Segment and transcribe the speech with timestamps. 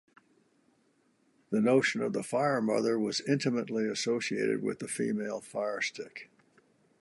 [1.51, 6.31] The notion of the fire-mother was intimately associated with the female fire-stick.